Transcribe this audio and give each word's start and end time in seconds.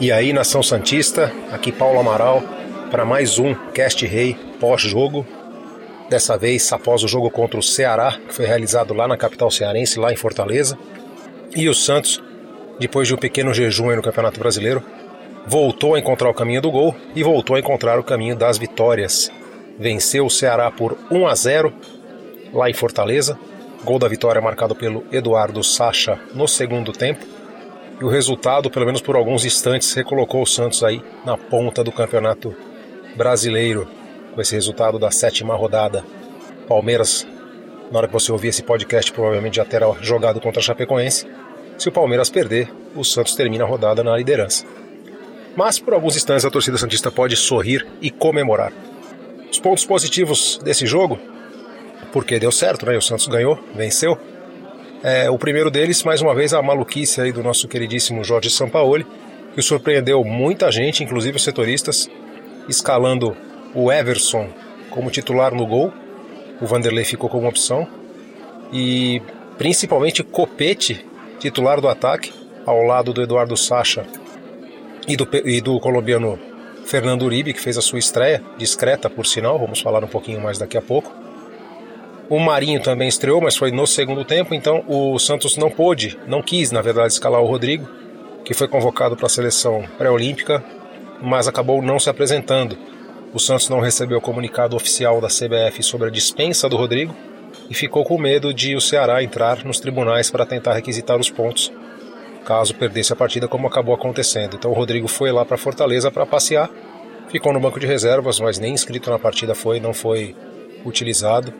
E 0.00 0.10
aí, 0.10 0.32
nação 0.32 0.62
Santista, 0.62 1.30
aqui 1.52 1.70
Paulo 1.70 2.00
Amaral 2.00 2.42
para 2.90 3.04
mais 3.04 3.38
um 3.38 3.54
Cast 3.72 4.04
Rei 4.06 4.34
pós-jogo. 4.58 5.26
Dessa 6.08 6.38
vez 6.38 6.72
após 6.72 7.04
o 7.04 7.08
jogo 7.08 7.30
contra 7.30 7.60
o 7.60 7.62
Ceará, 7.62 8.18
que 8.26 8.34
foi 8.34 8.46
realizado 8.46 8.94
lá 8.94 9.06
na 9.06 9.16
capital 9.16 9.50
cearense, 9.50 10.00
lá 10.00 10.10
em 10.10 10.16
Fortaleza. 10.16 10.78
E 11.54 11.68
o 11.68 11.74
Santos, 11.74 12.22
depois 12.78 13.06
de 13.06 13.14
um 13.14 13.18
pequeno 13.18 13.52
jejum 13.52 13.94
no 13.94 14.02
Campeonato 14.02 14.40
Brasileiro, 14.40 14.82
voltou 15.46 15.94
a 15.94 15.98
encontrar 15.98 16.30
o 16.30 16.34
caminho 16.34 16.62
do 16.62 16.70
gol 16.70 16.96
e 17.14 17.22
voltou 17.22 17.54
a 17.54 17.60
encontrar 17.60 17.98
o 17.98 18.02
caminho 18.02 18.34
das 18.34 18.56
vitórias. 18.56 19.30
Venceu 19.78 20.26
o 20.26 20.30
Ceará 20.30 20.70
por 20.70 20.96
1 21.10 21.26
a 21.28 21.34
0 21.34 21.72
lá 22.54 22.70
em 22.70 22.74
Fortaleza. 22.74 23.38
Gol 23.84 23.98
da 23.98 24.08
vitória 24.08 24.40
marcado 24.40 24.74
pelo 24.74 25.04
Eduardo 25.12 25.62
Sacha 25.62 26.18
no 26.34 26.48
segundo 26.48 26.90
tempo 26.90 27.39
e 28.00 28.04
o 28.04 28.08
resultado, 28.08 28.70
pelo 28.70 28.86
menos 28.86 29.02
por 29.02 29.14
alguns 29.14 29.44
instantes, 29.44 29.92
recolocou 29.92 30.42
o 30.42 30.46
Santos 30.46 30.82
aí 30.82 31.02
na 31.24 31.36
ponta 31.36 31.84
do 31.84 31.92
campeonato 31.92 32.56
brasileiro, 33.14 33.86
com 34.34 34.40
esse 34.40 34.54
resultado 34.54 34.98
da 34.98 35.10
sétima 35.10 35.54
rodada. 35.54 36.02
Palmeiras, 36.66 37.26
na 37.90 37.98
hora 37.98 38.06
que 38.06 38.12
você 38.12 38.32
ouvir 38.32 38.48
esse 38.48 38.62
podcast, 38.62 39.12
provavelmente 39.12 39.56
já 39.56 39.64
terá 39.66 39.86
jogado 40.00 40.40
contra 40.40 40.60
a 40.60 40.62
Chapecoense. 40.62 41.28
Se 41.76 41.88
o 41.88 41.92
Palmeiras 41.92 42.30
perder, 42.30 42.72
o 42.96 43.04
Santos 43.04 43.34
termina 43.34 43.64
a 43.64 43.66
rodada 43.66 44.02
na 44.02 44.16
liderança. 44.16 44.64
Mas 45.54 45.78
por 45.78 45.92
alguns 45.92 46.16
instantes 46.16 46.44
a 46.46 46.50
torcida 46.50 46.78
Santista 46.78 47.10
pode 47.10 47.36
sorrir 47.36 47.86
e 48.00 48.10
comemorar. 48.10 48.72
Os 49.50 49.58
pontos 49.58 49.84
positivos 49.84 50.58
desse 50.62 50.86
jogo, 50.86 51.18
porque 52.12 52.38
deu 52.38 52.52
certo, 52.52 52.86
né? 52.86 52.96
O 52.96 53.02
Santos 53.02 53.26
ganhou, 53.26 53.58
venceu 53.74 54.16
é, 55.02 55.30
o 55.30 55.38
primeiro 55.38 55.70
deles, 55.70 56.02
mais 56.02 56.20
uma 56.20 56.34
vez, 56.34 56.52
a 56.52 56.60
maluquice 56.60 57.20
aí 57.20 57.32
do 57.32 57.42
nosso 57.42 57.66
queridíssimo 57.66 58.22
Jorge 58.22 58.50
Sampaoli, 58.50 59.06
que 59.54 59.62
surpreendeu 59.62 60.22
muita 60.24 60.70
gente, 60.70 61.02
inclusive 61.02 61.36
os 61.36 61.44
setoristas, 61.44 62.08
escalando 62.68 63.36
o 63.74 63.90
Everson 63.90 64.48
como 64.90 65.10
titular 65.10 65.54
no 65.54 65.66
gol. 65.66 65.92
O 66.60 66.66
Vanderlei 66.66 67.04
ficou 67.04 67.30
como 67.30 67.48
opção. 67.48 67.88
E 68.72 69.22
principalmente 69.56 70.22
Copete, 70.22 71.04
titular 71.38 71.80
do 71.80 71.88
ataque, 71.88 72.32
ao 72.66 72.82
lado 72.82 73.12
do 73.12 73.22
Eduardo 73.22 73.56
Sacha 73.56 74.04
e 75.08 75.16
do, 75.16 75.26
e 75.44 75.60
do 75.60 75.80
colombiano 75.80 76.38
Fernando 76.84 77.22
Uribe, 77.22 77.54
que 77.54 77.60
fez 77.60 77.78
a 77.78 77.82
sua 77.82 77.98
estreia, 77.98 78.42
discreta 78.58 79.08
por 79.08 79.26
sinal, 79.26 79.58
vamos 79.58 79.80
falar 79.80 80.04
um 80.04 80.08
pouquinho 80.08 80.40
mais 80.40 80.58
daqui 80.58 80.76
a 80.76 80.82
pouco. 80.82 81.12
O 82.30 82.38
Marinho 82.38 82.80
também 82.80 83.08
estreou, 83.08 83.40
mas 83.40 83.56
foi 83.56 83.72
no 83.72 83.84
segundo 83.88 84.24
tempo, 84.24 84.54
então 84.54 84.84
o 84.86 85.18
Santos 85.18 85.56
não 85.56 85.68
pôde, 85.68 86.16
não 86.28 86.40
quis, 86.40 86.70
na 86.70 86.80
verdade, 86.80 87.12
escalar 87.12 87.42
o 87.42 87.46
Rodrigo, 87.46 87.88
que 88.44 88.54
foi 88.54 88.68
convocado 88.68 89.16
para 89.16 89.26
a 89.26 89.28
seleção 89.28 89.82
pré-olímpica, 89.98 90.62
mas 91.20 91.48
acabou 91.48 91.82
não 91.82 91.98
se 91.98 92.08
apresentando. 92.08 92.78
O 93.34 93.40
Santos 93.40 93.68
não 93.68 93.80
recebeu 93.80 94.18
o 94.18 94.20
comunicado 94.20 94.76
oficial 94.76 95.20
da 95.20 95.26
CBF 95.26 95.82
sobre 95.82 96.06
a 96.06 96.10
dispensa 96.10 96.68
do 96.68 96.76
Rodrigo 96.76 97.12
e 97.68 97.74
ficou 97.74 98.04
com 98.04 98.16
medo 98.16 98.54
de 98.54 98.76
o 98.76 98.80
Ceará 98.80 99.24
entrar 99.24 99.64
nos 99.64 99.80
tribunais 99.80 100.30
para 100.30 100.46
tentar 100.46 100.74
requisitar 100.74 101.18
os 101.18 101.28
pontos, 101.28 101.72
caso 102.44 102.76
perdesse 102.76 103.12
a 103.12 103.16
partida, 103.16 103.48
como 103.48 103.66
acabou 103.66 103.92
acontecendo. 103.92 104.54
Então 104.54 104.70
o 104.70 104.74
Rodrigo 104.74 105.08
foi 105.08 105.32
lá 105.32 105.44
para 105.44 105.58
Fortaleza 105.58 106.12
para 106.12 106.24
passear, 106.24 106.70
ficou 107.28 107.52
no 107.52 107.58
banco 107.58 107.80
de 107.80 107.88
reservas, 107.88 108.38
mas 108.38 108.60
nem 108.60 108.72
inscrito 108.72 109.10
na 109.10 109.18
partida 109.18 109.52
foi, 109.52 109.80
não 109.80 109.92
foi 109.92 110.36
utilizado 110.86 111.52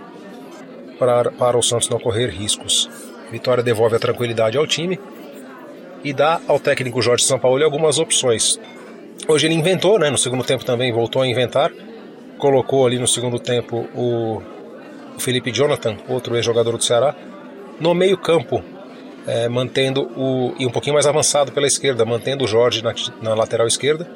para, 1.01 1.33
para 1.33 1.57
o 1.57 1.63
Santos 1.63 1.89
não 1.89 1.99
correr 1.99 2.29
riscos. 2.29 2.89
Vitória 3.33 3.63
devolve 3.63 3.97
a 3.97 3.99
tranquilidade 3.99 4.59
ao 4.59 4.67
time 4.67 5.01
e 6.05 6.13
dá 6.13 6.41
ao 6.47 6.61
técnico 6.61 7.01
Jorge 7.01 7.25
Sampaoli 7.25 7.65
algumas 7.65 7.99
opções. 7.99 8.61
Hoje 9.27 9.47
ele 9.47 9.55
inventou, 9.55 9.99
né, 9.99 10.11
no 10.11 10.19
segundo 10.19 10.45
tempo 10.45 10.65
também 10.65 10.93
voltou 10.93 11.23
a 11.23 11.27
inventar, 11.27 11.73
colocou 12.39 12.87
ali 12.87 12.99
no 12.99 13.09
segundo 13.09 13.39
tempo 13.39 13.89
o, 13.95 14.43
Felipe 15.19 15.51
Jonathan, 15.53 15.97
outro 16.09 16.35
ex-jogador 16.37 16.77
do 16.77 16.85
Ceará, 16.85 17.15
no 17.79 17.95
meio 17.95 18.17
campo, 18.17 18.63
é, 19.27 19.49
mantendo 19.49 20.03
o 20.17 20.55
e 20.59 20.67
um 20.67 20.71
pouquinho 20.71 20.95
mais 20.95 21.07
avançado 21.07 21.53
pela 21.53 21.67
esquerda, 21.67 22.05
mantendo 22.05 22.45
o 22.45 22.49
Jorge 22.49 22.83
na, 22.83 22.95
na 23.21 23.35
lateral 23.35 23.67
esquerda 23.67 24.09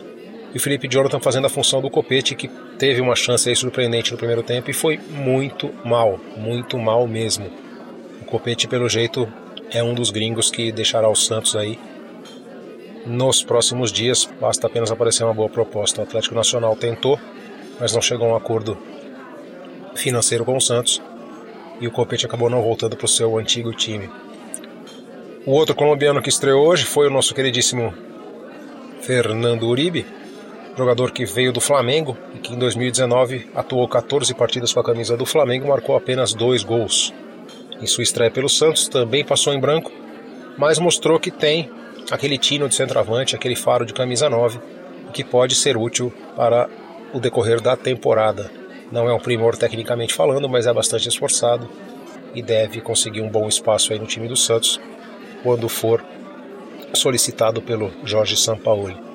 e 0.55 0.57
o 0.57 0.61
Felipe 0.61 0.87
Jonathan 0.87 1.19
fazendo 1.19 1.47
a 1.47 1.51
função 1.51 1.83
do 1.83 1.91
Copete, 1.91 2.37
que 2.37 2.49
teve 2.79 3.01
uma 3.01 3.17
chance 3.17 3.53
surpreendente 3.57 4.13
no 4.13 4.19
primeiro 4.19 4.43
tempo 4.43 4.71
e 4.71 4.73
foi 4.73 4.99
muito 5.11 5.75
mal, 5.85 6.21
muito 6.37 6.79
mal 6.79 7.07
mesmo. 7.09 7.51
O 8.23 8.25
Copete, 8.25 8.69
pelo 8.69 8.89
jeito, 8.89 9.29
é 9.73 9.83
um 9.83 9.93
dos 9.93 10.11
gringos 10.11 10.51
que 10.51 10.71
deixará 10.71 11.09
o 11.09 11.17
Santos 11.17 11.57
aí 11.57 11.77
nos 13.05 13.43
próximos 13.43 13.91
dias. 13.91 14.29
Basta 14.41 14.69
apenas 14.69 14.93
aparecer 14.93 15.25
uma 15.25 15.35
boa 15.35 15.49
proposta. 15.49 16.01
O 16.01 16.05
Atlético 16.05 16.37
Nacional 16.37 16.77
tentou, 16.77 17.19
mas 17.81 17.93
não 17.93 18.01
chegou 18.01 18.29
a 18.29 18.35
um 18.35 18.37
acordo 18.37 18.79
financeiro 19.97 20.45
com 20.45 20.57
o 20.57 20.61
Santos 20.61 21.03
e 21.81 21.89
o 21.89 21.91
Copete 21.91 22.27
acabou 22.27 22.49
não 22.49 22.63
voltando 22.63 22.97
para 22.97 23.07
o 23.07 23.09
seu 23.09 23.37
antigo 23.39 23.73
time. 23.73 24.09
O 25.45 25.51
outro 25.51 25.75
colombiano 25.75 26.23
que 26.23 26.29
estreou 26.29 26.65
hoje 26.65 26.85
foi 26.85 27.09
o 27.09 27.11
nosso 27.11 27.35
queridíssimo 27.35 27.93
Fernando 29.03 29.67
Uribe, 29.67 30.07
jogador 30.77 31.13
que 31.13 31.25
veio 31.25 31.53
do 31.53 31.61
Flamengo 31.61 32.17
e 32.35 32.39
que 32.39 32.53
em 32.53 32.59
2019 32.59 33.51
atuou 33.55 33.89
14 33.89 34.35
partidas 34.35 34.73
com 34.73 34.81
a 34.81 34.85
camisa 34.85 35.17
do 35.17 35.25
Flamengo 35.25 35.69
marcou 35.69 35.97
apenas 35.97 36.35
dois 36.35 36.65
gols. 36.65 37.13
Em 37.81 37.87
sua 37.87 38.03
estreia 38.03 38.31
pelo 38.31 38.49
Santos 38.49 38.89
também 38.89 39.25
passou 39.25 39.53
em 39.53 39.61
branco, 39.61 39.93
mas 40.59 40.79
mostrou 40.79 41.19
que 41.19 41.31
tem 41.31 41.71
aquele 42.11 42.39
tino 42.39 42.69
de 42.69 42.75
centroavante, 42.75 43.35
aquele 43.35 43.57
faro 43.57 43.87
de 43.87 43.93
camisa 43.93 44.29
9, 44.29 44.59
que 45.13 45.25
pode 45.25 45.55
ser 45.55 45.77
útil 45.77 46.13
para 46.37 46.69
o 47.13 47.21
decorrer 47.21 47.61
da 47.61 47.77
temporada. 47.77 48.51
Não 48.91 49.09
é 49.09 49.15
um 49.15 49.21
primor 49.21 49.57
tecnicamente 49.57 50.13
falando, 50.13 50.49
mas 50.49 50.67
é 50.67 50.73
bastante 50.73 51.09
esforçado 51.09 51.69
e 52.35 52.43
deve 52.43 52.81
conseguir 52.81 53.21
um 53.21 53.29
bom 53.29 53.49
espaço 53.49 53.93
aí 53.93 53.99
no 53.99 54.07
time 54.07 54.29
do 54.29 54.37
Santos 54.37 54.81
quando 55.43 55.69
for 55.69 56.05
solicitado 56.93 57.63
pelo 57.63 57.93
Jorge 58.05 58.37
Sampaoli. 58.37 59.14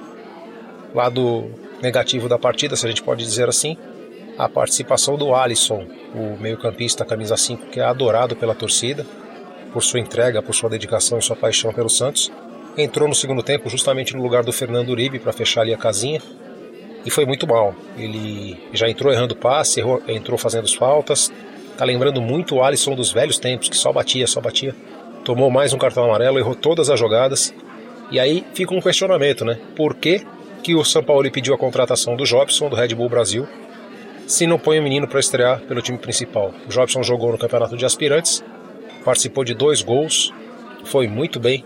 Lado 0.93 1.49
negativo 1.81 2.27
da 2.27 2.37
partida, 2.37 2.75
se 2.75 2.85
a 2.85 2.89
gente 2.89 3.03
pode 3.03 3.23
dizer 3.23 3.47
assim, 3.47 3.77
a 4.37 4.47
participação 4.47 5.17
do 5.17 5.35
Alisson, 5.35 5.85
o 6.13 6.37
meio-campista 6.41 7.05
camisa 7.05 7.37
5, 7.37 7.67
que 7.67 7.79
é 7.79 7.83
adorado 7.83 8.35
pela 8.35 8.55
torcida 8.55 9.05
por 9.73 9.83
sua 9.83 9.99
entrega, 9.99 10.41
por 10.41 10.55
sua 10.55 10.69
dedicação 10.69 11.19
e 11.19 11.21
sua 11.21 11.35
paixão 11.35 11.73
pelo 11.73 11.89
Santos. 11.89 12.31
Entrou 12.77 13.07
no 13.07 13.15
segundo 13.15 13.43
tempo 13.43 13.69
justamente 13.69 14.15
no 14.15 14.21
lugar 14.21 14.43
do 14.43 14.51
Fernando 14.51 14.89
Uribe 14.89 15.19
para 15.19 15.33
fechar 15.33 15.61
ali 15.61 15.73
a 15.73 15.77
casinha 15.77 16.21
e 17.05 17.09
foi 17.09 17.25
muito 17.25 17.47
mal. 17.47 17.75
Ele 17.97 18.57
já 18.73 18.89
entrou 18.89 19.11
errando 19.11 19.35
passe, 19.35 19.79
errou, 19.79 20.01
entrou 20.07 20.37
fazendo 20.37 20.65
as 20.65 20.73
faltas. 20.73 21.31
Tá 21.77 21.85
lembrando 21.85 22.21
muito 22.21 22.55
o 22.55 22.63
Alisson 22.63 22.95
dos 22.95 23.11
velhos 23.11 23.37
tempos, 23.37 23.69
que 23.69 23.77
só 23.77 23.91
batia, 23.91 24.27
só 24.27 24.41
batia. 24.41 24.75
Tomou 25.23 25.49
mais 25.49 25.73
um 25.73 25.77
cartão 25.77 26.05
amarelo, 26.05 26.39
errou 26.39 26.55
todas 26.55 26.89
as 26.89 26.99
jogadas. 26.99 27.53
E 28.11 28.19
aí 28.19 28.45
fica 28.53 28.73
um 28.73 28.81
questionamento, 28.81 29.45
né? 29.45 29.57
Por 29.75 29.95
que 29.95 30.25
que 30.63 30.75
o 30.75 30.83
São 30.83 31.03
Paulo 31.03 31.29
pediu 31.31 31.53
a 31.53 31.57
contratação 31.57 32.15
do 32.15 32.25
Jobson, 32.25 32.69
do 32.69 32.75
Red 32.75 32.95
Bull 32.95 33.09
Brasil, 33.09 33.47
se 34.27 34.45
não 34.45 34.59
põe 34.59 34.79
o 34.79 34.83
menino 34.83 35.07
para 35.07 35.19
estrear 35.19 35.59
pelo 35.61 35.81
time 35.81 35.97
principal. 35.97 36.53
O 36.67 36.69
Jobson 36.69 37.01
jogou 37.01 37.31
no 37.31 37.37
campeonato 37.37 37.75
de 37.75 37.85
aspirantes, 37.85 38.43
participou 39.03 39.43
de 39.43 39.53
dois 39.53 39.81
gols, 39.81 40.31
foi 40.83 41.07
muito 41.07 41.39
bem 41.39 41.65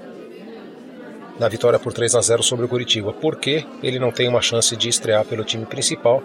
na 1.40 1.48
vitória 1.48 1.80
por 1.80 1.92
3 1.92 2.16
a 2.16 2.22
0 2.22 2.44
sobre 2.44 2.66
o 2.66 2.70
Curitiba. 2.70 3.12
Por 3.12 3.36
que 3.36 3.66
ele 3.82 4.00
não 4.00 4.12
tem 4.12 4.28
uma 4.28 4.42
chance 4.42 4.76
de 4.76 4.88
estrear 4.88 5.26
pelo 5.26 5.44
time 5.44 5.66
principal, 5.66 6.24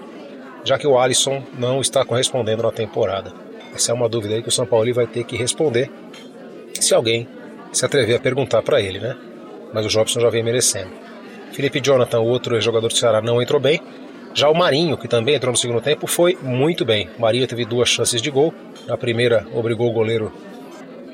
já 0.65 0.79
que 0.79 0.87
o 0.87 0.99
Alisson 0.99 1.43
não 1.59 1.81
está 1.81 2.05
correspondendo 2.05 2.63
na 2.63 2.71
temporada? 2.71 3.33
Essa 3.75 3.93
é 3.93 3.95
uma 3.95 4.09
dúvida 4.09 4.35
aí 4.35 4.43
que 4.43 4.49
o 4.49 4.53
São 4.53 4.67
Paulo 4.67 4.93
vai 4.93 5.07
ter 5.07 5.25
que 5.25 5.37
responder 5.37 5.91
se 6.75 6.95
alguém 6.95 7.27
se 7.73 7.85
atrever 7.85 8.17
a 8.17 8.21
perguntar 8.21 8.63
para 8.63 8.81
ele, 8.81 8.99
né? 8.99 9.17
Mas 9.73 9.85
o 9.85 9.89
Jobson 9.89 10.21
já 10.21 10.31
vem 10.31 10.43
merecendo. 10.43 10.91
Felipe 11.53 11.81
Jonathan, 11.81 12.21
outro 12.21 12.61
jogador 12.61 12.89
do 12.89 12.97
Ceará, 12.97 13.21
não 13.21 13.43
entrou 13.43 13.61
bem. 13.61 13.81
Já 14.35 14.49
o 14.49 14.55
Marinho, 14.55 14.97
que 14.97 15.09
também 15.09 15.35
entrou 15.35 15.51
no 15.51 15.59
segundo 15.59 15.81
tempo, 15.81 16.07
foi 16.07 16.39
muito 16.41 16.85
bem. 16.85 17.09
O 17.19 17.23
Marinho 17.23 17.47
teve 17.47 17.65
duas 17.65 17.89
chances 17.89 18.23
de 18.23 18.31
gol. 18.31 18.55
Na 18.87 18.97
primeira, 18.97 19.47
obrigou 19.53 19.89
o 19.89 19.93
goleiro 19.93 20.33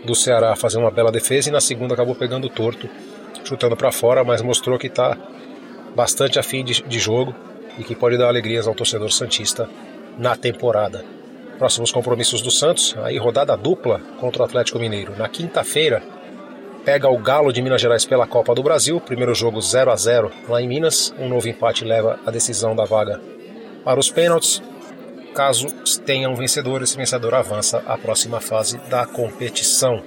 do 0.04 0.14
Ceará 0.14 0.52
a 0.52 0.56
fazer 0.56 0.78
uma 0.78 0.90
bela 0.90 1.10
defesa 1.10 1.48
e 1.48 1.52
na 1.52 1.60
segunda 1.60 1.94
acabou 1.94 2.14
pegando 2.14 2.48
torto, 2.48 2.88
chutando 3.44 3.76
para 3.76 3.90
fora, 3.90 4.22
mas 4.22 4.42
mostrou 4.42 4.78
que 4.78 4.88
está 4.88 5.16
bastante 5.94 6.38
afim 6.38 6.64
de, 6.64 6.82
de 6.82 6.98
jogo 6.98 7.34
e 7.78 7.84
que 7.84 7.94
pode 7.94 8.18
dar 8.18 8.28
alegrias 8.28 8.66
ao 8.66 8.74
torcedor 8.74 9.10
santista 9.10 9.68
na 10.18 10.36
temporada. 10.36 11.04
Próximos 11.58 11.92
compromissos 11.92 12.42
do 12.42 12.50
Santos, 12.50 12.94
aí 13.02 13.16
rodada 13.16 13.56
dupla 13.56 14.00
contra 14.18 14.42
o 14.42 14.44
Atlético 14.44 14.78
Mineiro. 14.78 15.14
Na 15.16 15.28
quinta-feira, 15.28 16.02
pega 16.84 17.08
o 17.08 17.16
Galo 17.16 17.52
de 17.52 17.62
Minas 17.62 17.80
Gerais 17.80 18.04
pela 18.04 18.26
Copa 18.26 18.54
do 18.54 18.62
Brasil. 18.62 19.00
Primeiro 19.00 19.34
jogo 19.34 19.60
0 19.60 19.90
a 19.90 19.96
0 19.96 20.30
lá 20.48 20.60
em 20.60 20.68
Minas. 20.68 21.14
Um 21.18 21.28
novo 21.28 21.48
empate 21.48 21.84
leva 21.84 22.20
a 22.26 22.30
decisão 22.30 22.76
da 22.76 22.84
vaga 22.84 23.20
para 23.82 23.98
os 23.98 24.10
pênaltis. 24.10 24.62
Caso 25.34 25.68
tenha 26.04 26.28
um 26.28 26.34
vencedor, 26.34 26.82
esse 26.82 26.96
vencedor 26.96 27.34
avança 27.34 27.82
à 27.86 27.96
próxima 27.96 28.40
fase 28.40 28.78
da 28.88 29.06
competição. 29.06 30.02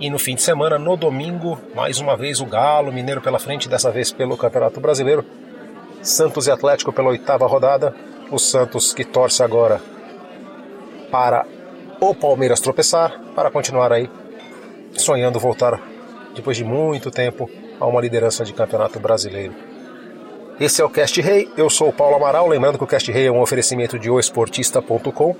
E 0.00 0.08
no 0.10 0.18
fim 0.18 0.34
de 0.34 0.42
semana, 0.42 0.78
no 0.78 0.96
domingo, 0.96 1.60
mais 1.74 2.00
uma 2.00 2.16
vez 2.16 2.40
o 2.40 2.46
Galo, 2.46 2.92
Mineiro 2.92 3.20
pela 3.20 3.38
frente, 3.38 3.68
dessa 3.68 3.90
vez 3.90 4.10
pelo 4.10 4.36
Campeonato 4.36 4.80
Brasileiro. 4.80 5.24
Santos 6.02 6.46
e 6.46 6.50
Atlético 6.50 6.92
pela 6.92 7.10
oitava 7.10 7.46
rodada. 7.46 7.94
O 8.30 8.38
Santos 8.38 8.92
que 8.92 9.04
torce 9.04 9.42
agora 9.42 9.80
para 11.10 11.46
o 12.00 12.14
Palmeiras 12.14 12.60
tropeçar, 12.60 13.18
para 13.34 13.50
continuar 13.50 13.92
aí 13.92 14.08
sonhando 14.94 15.38
voltar 15.38 15.80
depois 16.34 16.56
de 16.56 16.64
muito 16.64 17.10
tempo 17.10 17.50
a 17.80 17.86
uma 17.86 18.00
liderança 18.00 18.44
de 18.44 18.52
Campeonato 18.52 18.98
Brasileiro. 18.98 19.54
Esse 20.60 20.82
é 20.82 20.84
o 20.84 20.90
Cast 20.90 21.20
Rei, 21.20 21.48
eu 21.56 21.70
sou 21.70 21.88
o 21.88 21.92
Paulo 21.92 22.16
Amaral, 22.16 22.48
lembrando 22.48 22.78
que 22.78 22.84
o 22.84 22.86
Cast 22.86 23.10
Rei 23.12 23.26
é 23.26 23.30
um 23.30 23.40
oferecimento 23.40 23.98
de 23.98 24.10
oesportista.com, 24.10 25.36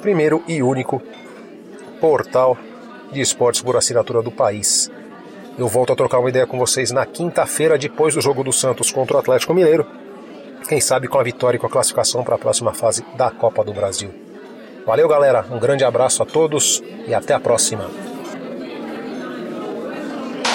primeiro 0.00 0.42
e 0.46 0.62
único 0.62 1.02
portal 2.00 2.56
de 3.12 3.20
esportes 3.20 3.62
por 3.62 3.76
assinatura 3.76 4.22
do 4.22 4.30
país. 4.30 4.90
Eu 5.58 5.68
volto 5.68 5.92
a 5.92 5.96
trocar 5.96 6.20
uma 6.20 6.28
ideia 6.28 6.46
com 6.46 6.58
vocês 6.58 6.90
na 6.90 7.04
quinta-feira, 7.04 7.76
depois 7.76 8.14
do 8.14 8.20
jogo 8.20 8.44
do 8.44 8.52
Santos 8.52 8.90
contra 8.90 9.16
o 9.16 9.20
Atlético 9.20 9.52
Mineiro. 9.52 9.86
Quem 10.68 10.80
sabe 10.80 11.08
com 11.08 11.18
a 11.18 11.22
vitória 11.22 11.56
e 11.56 11.60
com 11.60 11.66
a 11.66 11.70
classificação 11.70 12.22
para 12.22 12.36
a 12.36 12.38
próxima 12.38 12.72
fase 12.72 13.04
da 13.16 13.30
Copa 13.30 13.64
do 13.64 13.72
Brasil. 13.72 14.10
Valeu, 14.86 15.08
galera. 15.08 15.44
Um 15.50 15.58
grande 15.58 15.84
abraço 15.84 16.22
a 16.22 16.26
todos 16.26 16.82
e 17.06 17.12
até 17.12 17.34
a 17.34 17.40
próxima. 17.40 18.09